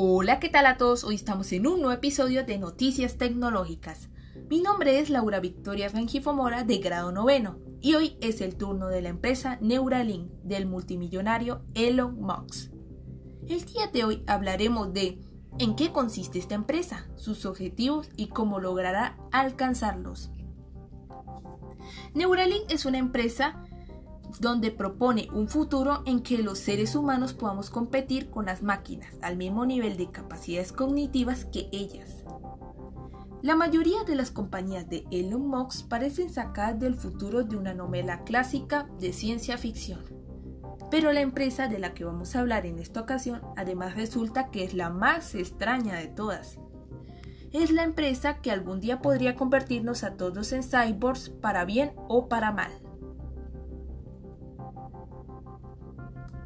Hola, 0.00 0.38
¿qué 0.38 0.48
tal 0.48 0.64
a 0.66 0.76
todos? 0.76 1.02
Hoy 1.02 1.16
estamos 1.16 1.50
en 1.50 1.66
un 1.66 1.80
nuevo 1.80 1.90
episodio 1.90 2.44
de 2.44 2.56
Noticias 2.56 3.18
Tecnológicas. 3.18 4.10
Mi 4.48 4.60
nombre 4.60 5.00
es 5.00 5.10
Laura 5.10 5.40
Victoria 5.40 5.88
Rengifo 5.88 6.32
Mora 6.32 6.62
de 6.62 6.78
grado 6.78 7.10
noveno 7.10 7.58
y 7.80 7.96
hoy 7.96 8.16
es 8.20 8.40
el 8.40 8.54
turno 8.54 8.86
de 8.86 9.02
la 9.02 9.08
empresa 9.08 9.58
Neuralink 9.60 10.30
del 10.44 10.66
multimillonario 10.66 11.64
Elon 11.74 12.16
Musk. 12.20 12.72
El 13.48 13.64
día 13.64 13.88
de 13.92 14.04
hoy 14.04 14.22
hablaremos 14.28 14.92
de 14.92 15.18
en 15.58 15.74
qué 15.74 15.90
consiste 15.90 16.38
esta 16.38 16.54
empresa, 16.54 17.08
sus 17.16 17.44
objetivos 17.44 18.08
y 18.16 18.28
cómo 18.28 18.60
logrará 18.60 19.18
alcanzarlos. 19.32 20.30
Neuralink 22.14 22.70
es 22.70 22.86
una 22.86 22.98
empresa 22.98 23.64
donde 24.40 24.70
propone 24.70 25.28
un 25.32 25.48
futuro 25.48 26.02
en 26.06 26.20
que 26.20 26.38
los 26.38 26.58
seres 26.58 26.94
humanos 26.94 27.34
podamos 27.34 27.70
competir 27.70 28.30
con 28.30 28.46
las 28.46 28.62
máquinas 28.62 29.14
al 29.22 29.36
mismo 29.36 29.66
nivel 29.66 29.96
de 29.96 30.10
capacidades 30.10 30.72
cognitivas 30.72 31.44
que 31.44 31.68
ellas. 31.72 32.24
La 33.40 33.54
mayoría 33.54 34.02
de 34.04 34.16
las 34.16 34.32
compañías 34.32 34.88
de 34.88 35.04
Elon 35.12 35.46
Musk 35.46 35.86
parecen 35.86 36.28
sacadas 36.28 36.80
del 36.80 36.94
futuro 36.94 37.44
de 37.44 37.56
una 37.56 37.72
novela 37.72 38.24
clásica 38.24 38.88
de 38.98 39.12
ciencia 39.12 39.56
ficción. 39.56 40.00
Pero 40.90 41.12
la 41.12 41.20
empresa 41.20 41.68
de 41.68 41.78
la 41.78 41.94
que 41.94 42.04
vamos 42.04 42.34
a 42.34 42.40
hablar 42.40 42.66
en 42.66 42.78
esta 42.78 43.00
ocasión 43.00 43.42
además 43.56 43.94
resulta 43.94 44.50
que 44.50 44.64
es 44.64 44.74
la 44.74 44.90
más 44.90 45.34
extraña 45.34 45.94
de 45.94 46.08
todas. 46.08 46.58
Es 47.52 47.70
la 47.70 47.84
empresa 47.84 48.40
que 48.40 48.50
algún 48.50 48.80
día 48.80 49.00
podría 49.00 49.36
convertirnos 49.36 50.02
a 50.02 50.16
todos 50.16 50.52
en 50.52 50.62
cyborgs 50.62 51.30
para 51.30 51.64
bien 51.64 51.92
o 52.08 52.28
para 52.28 52.52
mal. 52.52 52.87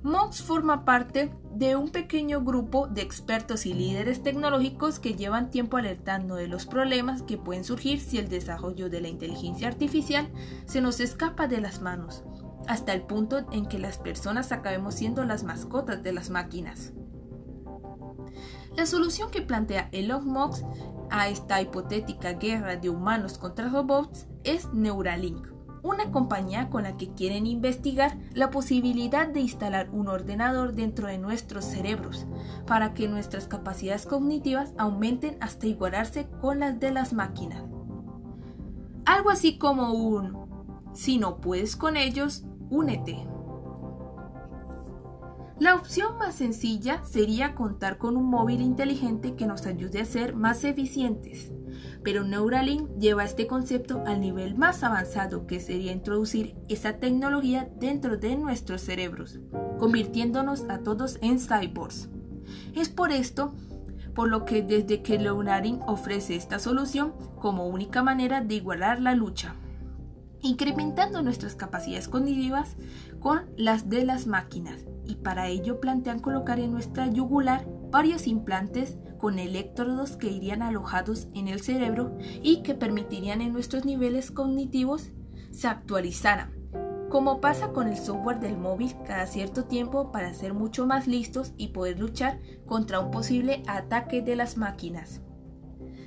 Mox 0.03 0.43
forma 0.43 0.85
parte 0.85 1.33
de 1.55 1.77
un 1.77 1.91
pequeño 1.91 2.43
grupo 2.43 2.89
de 2.89 3.03
expertos 3.03 3.67
y 3.67 3.73
líderes 3.73 4.21
tecnológicos 4.25 4.99
que 4.99 5.15
llevan 5.15 5.51
tiempo 5.51 5.77
alertando 5.77 6.35
de 6.35 6.49
los 6.49 6.67
problemas 6.67 7.23
que 7.23 7.39
pueden 7.39 7.63
surgir 7.63 8.01
si 8.01 8.19
el 8.19 8.29
desarrollo 8.29 8.91
de 8.91 9.01
la 9.01 9.07
inteligencia 9.07 9.69
artificial 9.69 10.29
se 10.65 10.81
nos 10.81 10.99
escapa 10.99 11.47
de 11.47 11.61
las 11.61 11.81
manos, 11.81 12.25
hasta 12.67 12.93
el 12.95 13.03
punto 13.03 13.47
en 13.53 13.67
que 13.67 13.79
las 13.79 13.99
personas 13.99 14.51
acabemos 14.51 14.95
siendo 14.95 15.25
las 15.25 15.45
mascotas 15.45 16.03
de 16.03 16.13
las 16.13 16.31
máquinas. 16.31 16.93
La 18.77 18.87
solución 18.87 19.31
que 19.31 19.43
plantea 19.43 19.89
Elon 19.93 20.27
Musk 20.27 20.65
a 21.11 21.29
esta 21.29 21.61
hipotética 21.61 22.33
guerra 22.33 22.75
de 22.75 22.91
humanos 22.91 23.39
contra 23.39 23.69
robots 23.69 24.27
es 24.43 24.73
Neuralink 24.73 25.52
una 25.83 26.13
compañía 26.13 26.71
con 26.71 26.85
la 26.85 26.97
que 26.97 27.13
quieren 27.13 27.47
investigar 27.47 28.17
la 28.35 28.51
posibilidad 28.51 29.27
de 29.27 29.41
instalar 29.41 29.91
un 29.91 30.09
ordenador 30.09 30.75
dentro 30.75 31.09
de 31.09 31.19
nuestros 31.19 31.65
cerebros 31.65 32.27
para 32.67 32.95
que 32.95 33.09
nuestras 33.09 33.49
capacidades 33.49 34.07
cognitivas 34.07 34.73
aumenten 34.79 35.37
hasta 35.41 35.67
igualarse 35.67 36.29
con 36.41 36.61
las 36.61 36.79
de 36.79 36.93
las 36.93 37.13
máquinas. 37.13 37.65
Algo 39.05 39.31
así 39.31 39.59
como 39.59 39.93
un, 39.93 40.47
si 40.95 41.19
no 41.19 41.41
puedes 41.41 41.75
con 41.75 41.97
ellos, 41.97 42.45
únete. 42.71 43.27
La 45.59 45.75
opción 45.75 46.17
más 46.19 46.37
sencilla 46.37 47.05
sería 47.05 47.55
contar 47.55 47.99
con 47.99 48.17
un 48.17 48.27
móvil 48.27 48.61
inteligente 48.61 49.35
que 49.35 49.47
nos 49.47 49.67
ayude 49.67 50.01
a 50.01 50.05
ser 50.05 50.35
más 50.35 50.65
eficientes 50.65 51.53
pero 52.03 52.25
Neuralink 52.25 52.99
lleva 52.99 53.25
este 53.25 53.47
concepto 53.47 54.03
al 54.07 54.21
nivel 54.21 54.57
más 54.57 54.83
avanzado 54.83 55.47
que 55.47 55.61
sería 55.61 55.93
introducir 55.93 56.55
esa 56.69 56.99
tecnología 56.99 57.69
dentro 57.79 58.17
de 58.17 58.37
nuestros 58.37 58.83
cerebros, 58.83 59.39
convirtiéndonos 59.79 60.65
a 60.69 60.79
todos 60.79 61.19
en 61.23 61.39
cyborgs. 61.39 62.09
Es 62.75 62.89
por 62.89 63.13
esto 63.13 63.55
por 64.15 64.29
lo 64.29 64.45
que 64.45 64.63
desde 64.63 65.03
que 65.03 65.19
Neuralink 65.19 65.81
ofrece 65.89 66.37
esta 66.37 66.59
solución 66.59 67.15
como 67.37 67.67
única 67.67 68.03
manera 68.03 68.41
de 68.41 68.57
igualar 68.57 69.01
la 69.01 69.15
lucha, 69.15 69.55
incrementando 70.43 71.23
nuestras 71.23 71.55
capacidades 71.55 72.09
cognitivas 72.09 72.77
con 73.21 73.43
las 73.57 73.89
de 73.89 74.05
las 74.05 74.27
máquinas, 74.27 74.81
y 75.07 75.17
para 75.17 75.49
ello 75.49 75.81
plantean 75.81 76.21
colocar 76.21 76.59
en 76.59 76.73
nuestra 76.73 77.07
yugular 77.07 77.67
varios 77.93 78.27
implantes 78.27 78.97
con 79.19 79.39
electrodos 79.39 80.17
que 80.17 80.29
irían 80.29 80.63
alojados 80.63 81.29
en 81.35 81.47
el 81.47 81.61
cerebro 81.61 82.17
y 82.43 82.63
que 82.63 82.75
permitirían 82.75 83.41
en 83.41 83.53
nuestros 83.53 83.85
niveles 83.85 84.33
cognitivos 84.33 85.11
se 85.53 85.69
actualizaran, 85.69 86.51
como 87.11 87.41
pasa 87.41 87.73
con 87.73 87.87
el 87.87 87.99
software 87.99 88.41
del 88.41 88.57
móvil 88.57 88.95
cada 89.07 89.27
cierto 89.27 89.65
tiempo 89.65 90.11
para 90.11 90.33
ser 90.33 90.55
mucho 90.55 90.87
más 90.87 91.07
listos 91.07 91.53
y 91.59 91.69
poder 91.69 92.01
luchar 92.01 92.41
contra 92.67 92.99
un 92.99 93.11
posible 93.11 93.63
ataque 93.69 94.23
de 94.23 94.35
las 94.35 94.57
máquinas. 94.57 95.21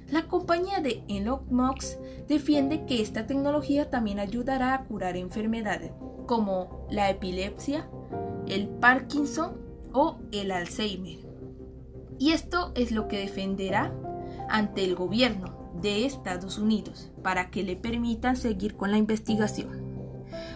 La 0.09 0.27
compañía 0.27 0.81
de 0.81 1.03
Elon 1.07 1.45
Musk 1.49 1.99
defiende 2.27 2.85
que 2.85 3.01
esta 3.01 3.27
tecnología 3.27 3.89
también 3.89 4.19
ayudará 4.19 4.73
a 4.73 4.83
curar 4.85 5.17
enfermedades 5.17 5.91
como 6.25 6.87
la 6.89 7.09
epilepsia, 7.09 7.87
el 8.47 8.67
Parkinson 8.67 9.57
o 9.93 10.17
el 10.31 10.51
Alzheimer. 10.51 11.34
Y 12.17 12.31
esto 12.31 12.71
es 12.75 12.91
lo 12.91 13.07
que 13.07 13.19
defenderá 13.19 13.93
ante 14.49 14.83
el 14.83 14.95
gobierno 14.95 15.71
de 15.81 16.05
Estados 16.05 16.57
Unidos 16.57 17.11
para 17.21 17.49
que 17.49 17.63
le 17.63 17.75
permitan 17.75 18.37
seguir 18.37 18.75
con 18.75 18.91
la 18.91 18.97
investigación. 18.97 19.83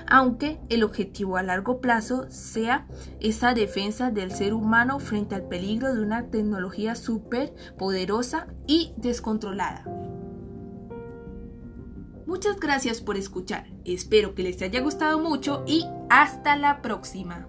Aunque 0.08 0.59
el 0.70 0.84
objetivo 0.84 1.38
a 1.38 1.44
largo 1.44 1.81
plazo 1.81 2.25
sea 2.30 2.88
esa 3.20 3.53
defensa 3.53 4.12
del 4.12 4.31
ser 4.31 4.53
humano 4.53 5.00
frente 5.00 5.36
al 5.36 5.44
peligro 5.44 5.94
de 5.94 6.02
una 6.02 6.28
tecnología 6.28 6.96
súper 6.96 7.53
poderosa 7.78 8.47
y 8.66 8.94
descontrolada. 8.97 9.86
Muchas 12.26 12.59
gracias 12.59 13.02
por 13.02 13.18
escuchar, 13.18 13.68
espero 13.86 14.36
que 14.36 14.44
les 14.44 14.62
haya 14.62 14.81
gustado 14.81 15.20
mucho 15.20 15.64
y 15.66 15.86
hasta 16.09 16.56
la 16.56 16.81
próxima. 16.81 17.47